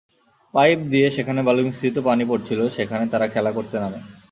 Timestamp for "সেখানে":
2.69-3.05